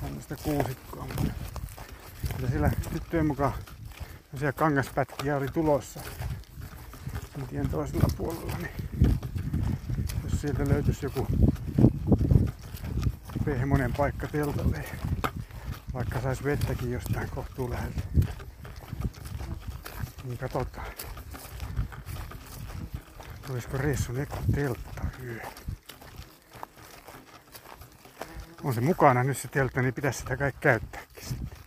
tämmöistä 0.00 0.36
kuusikkoa. 0.42 1.06
Mutta 1.06 2.48
siellä 2.50 2.70
tyttöjen 2.92 3.26
mukaan 3.26 3.52
tosiaan 4.30 4.54
kangaspätkiä 4.54 5.36
oli 5.36 5.48
tulossa 5.48 6.00
tien 7.50 7.70
toisella 7.70 8.08
puolella, 8.16 8.56
niin 8.58 9.18
jos 10.24 10.40
sieltä 10.40 10.68
löytyisi 10.68 11.06
joku 11.06 11.26
pehmonen 13.44 13.92
paikka 13.92 14.26
teltalle, 14.26 14.84
vaikka 15.94 16.20
sais 16.20 16.44
vettäkin 16.44 16.92
jostain 16.92 17.30
kohtuu 17.30 17.70
niin 20.28 20.38
katsotaan. 20.38 20.86
Tulisiko 23.46 23.78
reissun 23.78 24.20
eka 24.20 24.36
teltta 24.54 25.04
yö? 25.24 25.40
On 28.62 28.74
se 28.74 28.80
mukana 28.80 29.24
nyt 29.24 29.38
se 29.38 29.48
teltta, 29.48 29.82
niin 29.82 29.94
pitäisi 29.94 30.18
sitä 30.18 30.36
kaikki 30.36 30.60
käyttääkin 30.60 31.24
sitten. 31.24 31.58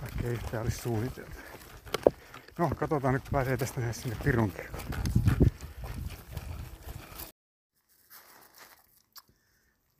Vaikka 0.00 0.20
ei 0.24 0.32
yhtään 0.32 0.62
olisi 0.62 0.78
suunniteltu. 0.78 1.32
No, 2.58 2.70
katsotaan 2.76 3.14
nyt 3.14 3.28
pääsee 3.32 3.56
tästä 3.56 3.92
sinne 3.92 4.16
Pirun. 4.24 4.52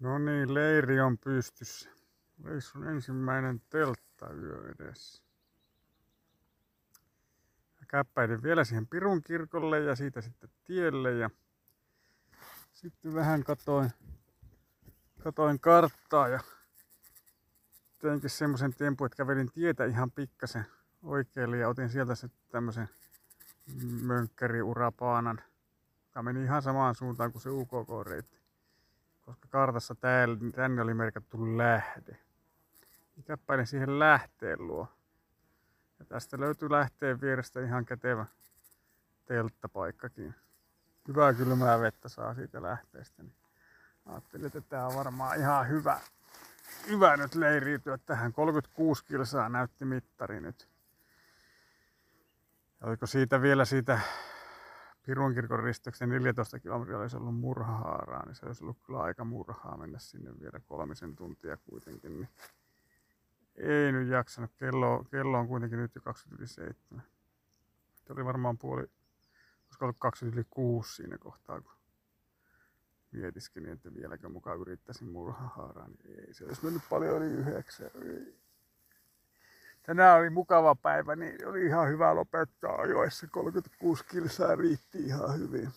No 0.00 0.18
niin, 0.18 0.54
leiri 0.54 1.00
on 1.00 1.18
pystyssä. 1.18 1.90
Reissun 2.44 2.88
ensimmäinen 2.88 3.62
telttayö 3.70 4.74
edessä. 4.74 5.31
Käppäiden 7.92 8.42
vielä 8.42 8.64
siihen 8.64 8.86
Pirun 8.86 9.22
kirkolle 9.22 9.80
ja 9.80 9.96
siitä 9.96 10.20
sitten 10.20 10.50
tielle 10.64 11.12
ja 11.12 11.30
sitten 12.72 13.14
vähän 13.14 13.44
katoin, 13.44 13.90
katoin 15.24 15.60
karttaa 15.60 16.28
ja 16.28 16.40
teinkin 17.98 18.30
semmoisen 18.30 18.74
tempun, 18.74 19.06
että 19.06 19.16
kävelin 19.16 19.52
tietä 19.52 19.84
ihan 19.84 20.10
pikkasen 20.10 20.66
oikealle 21.02 21.58
ja 21.58 21.68
otin 21.68 21.88
sieltä 21.88 22.14
sitten 22.14 22.40
tämmöisen 22.50 22.88
mönkkäriurapaanan, 24.02 25.42
joka 26.06 26.22
meni 26.22 26.42
ihan 26.44 26.62
samaan 26.62 26.94
suuntaan 26.94 27.32
kuin 27.32 27.42
se 27.42 27.50
UKK-reitti. 27.50 28.38
Koska 29.20 29.48
kartassa 29.48 29.94
täällä, 29.94 30.36
tänne 30.54 30.82
oli 30.82 30.94
merkattu 30.94 31.58
lähde. 31.58 32.16
Käppäilin 33.24 33.66
siihen 33.66 33.98
lähteen 33.98 34.66
luo. 34.66 34.88
Tästä 36.12 36.40
löytyy 36.40 36.70
lähteen 36.70 37.20
vierestä 37.20 37.60
ihan 37.60 37.84
kätevä 37.84 38.26
telttapaikkakin. 39.24 40.34
Hyvää 41.08 41.34
kylmää 41.34 41.80
vettä 41.80 42.08
saa 42.08 42.34
siitä 42.34 42.62
lähteestä. 42.62 43.22
Niin 43.22 43.34
ajattelin, 44.06 44.46
että 44.46 44.60
tämä 44.60 44.86
on 44.86 44.94
varmaan 44.94 45.38
ihan 45.38 45.68
hyvä, 45.68 46.00
hyvä 46.88 47.16
nyt 47.16 47.34
leiriytyä 47.34 47.98
tähän. 47.98 48.32
36 48.32 49.04
kilsaa 49.04 49.48
näytti 49.48 49.84
mittari 49.84 50.40
nyt. 50.40 50.68
Oliko 52.82 53.06
siitä 53.06 53.42
vielä 53.42 53.64
siitä 53.64 54.00
Pirun 55.02 55.34
kirkon 55.34 55.62
risteyksen 55.62 56.08
14 56.08 56.58
kilometriä 56.58 56.98
olisi 56.98 57.16
ollut 57.16 57.36
murhahaaraa, 57.36 58.26
niin 58.26 58.34
se 58.34 58.46
olisi 58.46 58.64
ollut 58.64 58.78
kyllä 58.86 59.00
aika 59.00 59.24
murhaa 59.24 59.76
mennä 59.76 59.98
sinne 59.98 60.30
vielä 60.40 60.60
kolmisen 60.66 61.16
tuntia 61.16 61.56
kuitenkin. 61.56 62.20
Niin 62.20 62.28
ei 63.56 63.92
nyt 63.92 64.08
jaksanut. 64.08 64.50
Kello, 64.56 65.04
kello 65.10 65.38
on 65.38 65.48
kuitenkin 65.48 65.78
nyt 65.78 65.94
jo 65.94 66.00
27. 66.00 67.02
Se 67.94 68.12
oli 68.12 68.24
varmaan 68.24 68.58
puoli, 68.58 68.82
olisiko 68.82 69.84
ollut 69.84 69.96
20 69.98 70.40
yli 70.40 70.46
6 70.50 70.94
siinä 70.94 71.18
kohtaa, 71.18 71.60
kun 71.60 71.72
mietiskelin, 73.12 73.72
että 73.72 73.94
vieläkö 73.94 74.28
mukaan 74.28 74.60
yrittäisin 74.60 75.08
murhahaaraa, 75.08 75.88
niin 75.88 76.20
ei 76.20 76.34
se 76.34 76.44
olisi 76.44 76.64
mennyt 76.64 76.82
paljon 76.90 77.22
yli 77.22 77.32
yhdeksän. 77.32 77.90
Tänään 79.82 80.18
oli 80.18 80.30
mukava 80.30 80.74
päivä, 80.74 81.16
niin 81.16 81.46
oli 81.46 81.66
ihan 81.66 81.88
hyvä 81.88 82.14
lopettaa 82.14 82.76
ajoissa. 82.76 83.26
36 83.26 84.04
kilsaa 84.04 84.56
riitti 84.56 84.98
ihan 84.98 85.38
hyvin. 85.38 85.68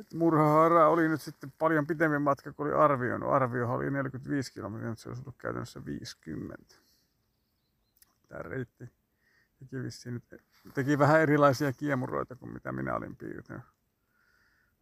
Et 0.00 0.14
Murhahaara 0.14 0.88
oli 0.88 1.08
nyt 1.08 1.20
sitten 1.20 1.52
paljon 1.58 1.86
pitempi 1.86 2.18
matka 2.18 2.52
kuin 2.52 2.66
oli 2.66 2.84
arvioinut. 2.84 3.32
Arvio 3.32 3.70
oli 3.70 3.90
45 3.90 4.52
kilometriä, 4.52 4.88
mutta 4.88 5.02
se 5.02 5.08
olisi 5.08 5.22
ollut 5.22 5.36
käytännössä 5.38 5.84
50. 5.84 6.74
Tämä 8.28 8.42
reitti 8.42 8.90
teki, 9.58 10.10
nyt, 10.10 10.24
teki 10.74 10.98
vähän 10.98 11.20
erilaisia 11.20 11.72
kiemuroita 11.72 12.36
kuin 12.36 12.52
mitä 12.52 12.72
minä 12.72 12.94
olin 12.94 13.16
piirtänyt. 13.16 13.62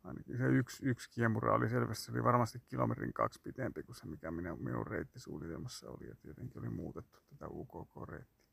Ainakin 0.05 0.39
se 0.39 0.47
yksi, 0.47 0.87
yksi 0.87 1.11
kiemura 1.11 1.55
oli 1.55 1.69
selvästi, 1.69 2.05
se 2.05 2.13
oli 2.13 2.25
varmasti 2.25 2.63
kilometrin 2.69 3.13
kaksi 3.13 3.41
pitempi 3.43 3.83
kuin 3.83 3.97
se, 3.97 4.07
mikä 4.07 4.31
minä, 4.31 4.57
minun 4.57 4.87
reittisuunnitelmassa 4.87 5.91
oli. 5.91 6.09
Ja 6.09 6.15
tietenkin 6.23 6.59
oli 6.59 6.69
muutettu 6.69 7.19
tätä 7.29 7.47
UKK-reittiä. 7.49 8.47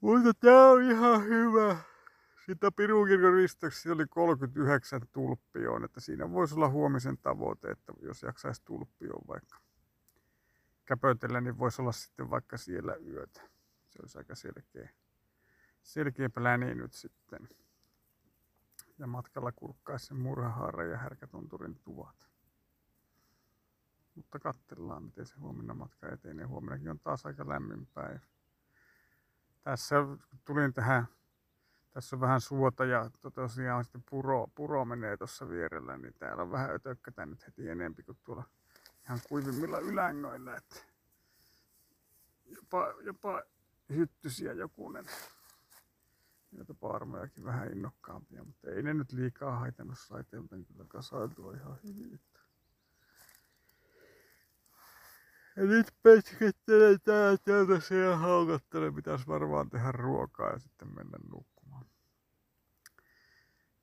Mutta 0.00 0.34
tää 0.34 0.70
on 0.70 0.82
ihan 0.82 1.24
hyvä. 1.24 1.76
Sitä 2.50 2.70
Pirukirkon 2.72 3.34
risteyksessä 3.34 3.92
oli 3.92 4.06
39 4.06 5.00
tulppioon, 5.12 5.84
että 5.84 6.00
siinä 6.00 6.30
voisi 6.30 6.54
olla 6.54 6.68
huomisen 6.68 7.18
tavoite, 7.18 7.70
että 7.70 7.92
jos 8.02 8.22
jaksaisi 8.22 8.62
tulppioon 8.64 9.28
vaikka 9.28 9.60
käpötellä, 10.84 11.40
niin 11.40 11.58
voisi 11.58 11.82
olla 11.82 11.92
sitten 11.92 12.30
vaikka 12.30 12.56
siellä 12.56 12.94
yötä. 12.94 13.40
Se 13.88 13.98
olisi 14.02 14.18
aika 14.18 14.34
selkeä, 14.34 14.90
selkeä 15.82 16.30
pläni 16.30 16.74
nyt 16.74 16.92
sitten. 16.92 17.48
Ja 18.98 19.06
matkalla 19.06 19.52
kurkkaisi 19.52 20.06
sen 20.06 20.16
murhahaara 20.16 20.84
ja 20.84 20.98
härkätunturin 20.98 21.80
tuvat. 21.84 22.30
Mutta 24.14 24.38
katsellaan, 24.38 25.02
miten 25.02 25.26
se 25.26 25.34
huomenna 25.34 25.74
matka 25.74 26.08
etenee. 26.08 26.46
Huomennakin 26.46 26.90
on 26.90 27.00
taas 27.00 27.26
aika 27.26 27.48
lämmin 27.48 27.86
päivä. 27.86 28.20
Tässä 29.62 29.96
tulin 30.44 30.72
tähän, 30.72 31.06
tässä 31.92 32.16
on 32.16 32.20
vähän 32.20 32.40
suota 32.40 32.84
ja 32.84 33.10
tosiaan 33.34 33.84
sitten 33.84 34.04
puro, 34.10 34.46
puro 34.54 34.84
menee 34.84 35.16
tuossa 35.16 35.48
vierellä, 35.48 35.98
niin 35.98 36.14
täällä 36.18 36.42
on 36.42 36.50
vähän 36.50 36.70
ötökkätä 36.70 37.26
nyt 37.26 37.46
heti 37.46 37.68
enempi 37.68 38.02
kuin 38.02 38.18
tuolla 38.24 38.44
ihan 39.04 39.20
kuivimmilla 39.28 39.78
ylängoilla. 39.78 40.56
Että 40.56 40.76
jopa, 42.46 42.94
jopa 43.02 43.42
hyttysiä 43.88 44.52
jokunen. 44.52 45.06
Joita 46.52 46.74
paarmojakin 46.74 47.44
vähän 47.44 47.72
innokkaampia, 47.72 48.44
mutta 48.44 48.70
ei 48.70 48.82
ne 48.82 48.94
nyt 48.94 49.12
liikaa 49.12 49.58
haitannut 49.58 49.98
saiteilta, 49.98 50.56
kyllä 50.68 50.84
kasailtua 50.88 51.54
ihan 51.54 51.78
hyvin. 51.84 52.20
Ja 55.56 55.66
nyt 55.66 55.86
peskettelen 56.02 57.00
täältä 57.04 57.66
tässä 57.68 57.94
ja 57.94 58.16
haukottelen. 58.16 58.94
Pitäisi 58.94 59.26
varmaan 59.26 59.70
tehdä 59.70 59.92
ruokaa 59.92 60.50
ja 60.50 60.58
sitten 60.58 60.88
mennä 60.88 61.18
nukkumaan. 61.22 61.49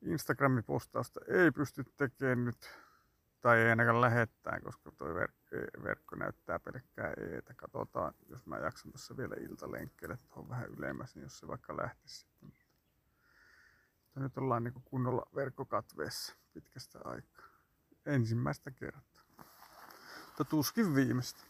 Instagramin 0.02 0.64
postausta 0.64 1.20
ei 1.28 1.52
pysty 1.52 1.84
tekemään 1.98 2.46
nyt. 2.46 2.70
Tai 3.42 3.60
ei 3.60 3.70
ainakaan 3.70 4.02
lähettää, 4.02 4.60
koska 4.60 4.92
tuo 4.92 5.08
ver- 5.08 5.84
verkko 5.84 6.16
näyttää 6.16 6.60
pelkkää 6.60 7.14
eetä. 7.18 7.54
Katsotaan, 7.54 8.14
jos 8.30 8.46
mä 8.46 8.58
jaksan 8.58 8.92
tässä 8.92 9.18
vielä 9.18 9.36
iltalenkkeelle 9.40 10.18
tuohon 10.18 10.50
vähän 10.50 10.70
ylemmäs, 10.70 11.16
niin 11.16 11.24
jos 11.24 11.40
se 11.40 11.48
vaikka 11.48 11.78
lähtisi. 11.78 12.28
Mutta 12.42 14.20
nyt 14.20 14.38
ollaan 14.38 14.64
niin 14.64 14.74
kunnolla 14.86 15.30
verkkokatveessa 15.36 16.36
pitkästä 16.54 17.00
aikaa. 17.06 17.46
Ensimmäistä 18.06 18.72
kertaa. 18.72 19.24
Mutta 20.26 20.44
tuskin 20.50 20.96
viimeistä. 20.96 21.44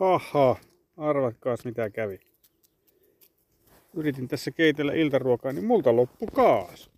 Haha, 0.00 0.56
arvatkaas 0.96 1.64
mitä 1.64 1.90
kävi. 1.90 2.27
Yritin 3.94 4.28
tässä 4.28 4.50
keitellä 4.50 4.92
iltaruokaa, 4.92 5.52
niin 5.52 5.64
multa 5.64 5.96
loppu 5.96 6.26
kaas. 6.26 6.90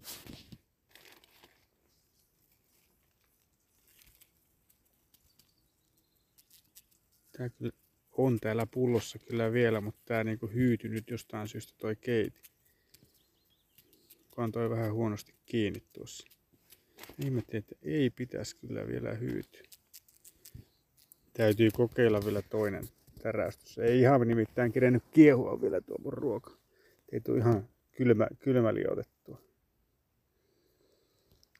Tää 7.38 7.48
kyllä 7.48 7.72
on 8.12 8.40
täällä 8.40 8.66
pullossa 8.66 9.18
kyllä 9.18 9.53
vielä, 9.53 9.81
mutta 9.81 10.00
tää 10.05 10.24
niinku 10.24 10.46
hyytynyt 10.46 11.11
jostain 11.11 11.48
syystä 11.48 11.72
toi 11.79 11.96
keiti. 11.96 12.40
Kukaan 14.31 14.53
toi 14.53 14.70
vähän 14.70 14.92
huonosti 14.92 15.35
kiinni 15.46 15.83
tuossa. 15.92 16.26
Ihmettelin, 17.24 17.59
että 17.59 17.74
ei 17.83 18.11
pitäisi 18.11 18.57
kyllä 18.57 18.87
vielä 18.87 19.14
hyytyä. 19.14 19.62
Täytyy 21.33 21.70
kokeilla 21.70 22.24
vielä 22.24 22.42
toinen 22.42 22.88
tärästys. 23.22 23.79
Ei 23.79 24.00
ihan 24.00 24.29
nimittäin 24.29 24.72
kerennyt 24.72 25.03
kiehua 25.11 25.61
vielä 25.61 25.81
tuo 25.81 25.96
mun 25.98 26.12
ruoka. 26.12 26.60
Ei 27.12 27.20
tule 27.20 27.38
ihan 27.38 27.68
kylmä, 27.92 28.29
kylmä 28.38 28.75
liotettua. 28.75 29.38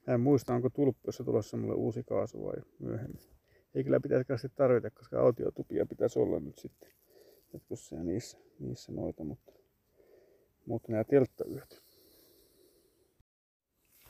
en 0.08 0.20
muista, 0.20 0.54
onko 0.54 0.70
tulppiossa 0.70 1.24
tulossa 1.24 1.56
mulle 1.56 1.74
uusi 1.74 2.02
kaasu 2.02 2.44
vai 2.44 2.62
myöhemmin. 2.78 3.20
Ei 3.74 3.84
kyllä 3.84 4.00
pitäisi 4.00 4.48
tarvita, 4.48 4.90
koska 4.90 5.20
autiotupia 5.20 5.86
pitäisi 5.86 6.18
olla 6.18 6.40
nyt 6.40 6.58
sitten 6.58 6.92
jatkossa 7.52 7.96
ja 7.96 8.04
niissä, 8.04 8.38
niissä 8.58 8.92
noita, 8.92 9.24
mutta, 9.24 9.52
mutta 10.66 10.92
nämä 10.92 11.04
telttayöt. 11.04 11.82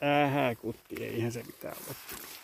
Ähä 0.02 0.54
kutti, 0.54 1.04
eihän 1.04 1.32
se 1.32 1.42
mitään 1.42 1.76
loppunut. 1.88 2.39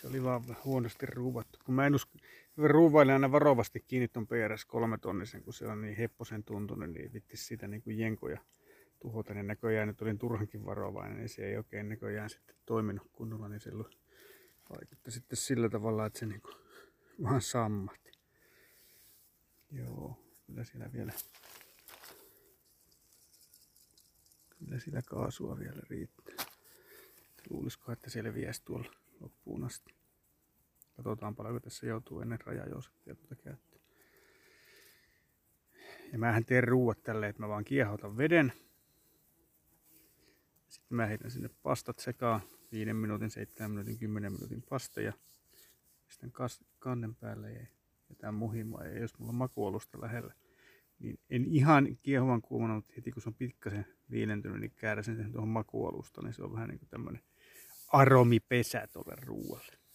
Se 0.00 0.06
oli 0.06 0.22
vaan 0.22 0.56
huonosti 0.64 1.06
ruuvattu. 1.06 1.58
Kun 1.64 1.74
mä 1.74 1.86
en 1.86 1.94
usko, 1.94 2.18
ruuvailen 2.56 3.12
aina 3.12 3.32
varovasti 3.32 3.80
kiinni 3.80 4.08
ton 4.08 4.26
PRS 4.26 4.64
3 4.64 4.98
tonnisen, 4.98 5.42
kun 5.42 5.54
se 5.54 5.66
on 5.66 5.80
niin 5.80 5.96
hepposen 5.96 6.44
tuntunut, 6.44 6.90
niin 6.90 7.12
vittis 7.12 7.46
siitä 7.46 7.68
niin 7.68 7.82
kuin 7.82 7.98
jenkoja 7.98 8.40
tuhota. 9.00 9.34
Niin 9.34 9.46
näköjään 9.46 9.88
nyt 9.88 10.02
olin 10.02 10.18
turhankin 10.18 10.64
varovainen, 10.64 11.16
niin 11.16 11.28
se 11.28 11.46
ei 11.46 11.56
oikein 11.56 11.88
näköjään 11.88 12.30
sitten 12.30 12.56
toiminut 12.66 13.10
kunnolla, 13.12 13.48
niin 13.48 13.60
silloin 13.60 13.94
vaikutti 14.70 15.10
sitten 15.10 15.36
sillä 15.36 15.68
tavalla, 15.68 16.06
että 16.06 16.18
se 16.18 16.26
niin 16.26 16.40
kuin 16.40 16.54
vaan 17.22 17.42
sammahti. 17.42 18.10
Joo, 19.70 20.18
kyllä 20.46 20.64
siellä 20.64 20.92
vielä 20.92 21.12
Kyllä 24.58 24.78
sillä 24.78 25.02
kaasua 25.02 25.58
vielä 25.58 25.80
riittää. 25.90 26.46
Luulisiko, 27.50 27.92
että 27.92 28.10
selviäisi 28.10 28.62
tuolla 28.64 29.05
loppuun 29.20 29.64
asti. 29.64 29.94
Katsotaan 30.96 31.36
paljonko 31.36 31.60
tässä 31.60 31.86
joutuu 31.86 32.20
ennen 32.20 32.38
rajajouseptia 32.44 33.14
tuota 33.14 33.36
käyttöön. 33.36 33.82
Ja 36.12 36.18
mähän 36.18 36.44
teen 36.44 36.64
ruuat 36.64 37.02
tälleen, 37.02 37.30
että 37.30 37.42
mä 37.42 37.48
vaan 37.48 37.64
kiehotan 37.64 38.16
veden. 38.16 38.52
Sitten 40.68 40.96
mä 40.96 41.06
heitän 41.06 41.30
sinne 41.30 41.50
pastat 41.62 41.98
sekaan 41.98 42.40
5 42.72 42.92
minuutin, 42.92 43.30
7 43.30 43.70
minuutin, 43.70 43.98
10 43.98 44.32
minuutin 44.32 44.62
pasteja. 44.62 45.12
Sitten 46.08 46.32
kannen 46.78 47.14
päälle 47.14 47.52
ja 47.52 47.66
jätän 48.10 48.34
muhimaa. 48.34 48.84
Ja 48.84 48.98
jos 48.98 49.18
mulla 49.18 49.30
on 49.30 49.34
makuolusta 49.34 50.00
lähellä, 50.00 50.34
niin 50.98 51.20
en 51.30 51.44
ihan 51.44 51.96
kiehuvan 52.02 52.42
kuumana, 52.42 52.74
mutta 52.74 52.92
heti 52.96 53.12
kun 53.12 53.22
se 53.22 53.28
on 53.28 53.34
pikkasen 53.34 53.86
viilentynyt, 54.10 54.60
niin 54.60 54.72
kääräsen 54.76 55.16
sen 55.16 55.32
tuohon 55.32 55.48
makuolusta, 55.48 56.22
niin 56.22 56.34
se 56.34 56.42
on 56.42 56.52
vähän 56.52 56.68
niin 56.68 56.78
kuin 56.78 56.88
tämmönen 56.88 57.22
aromipesä 57.92 58.86
tuolle 58.92 59.14
ruualle. 59.26 59.85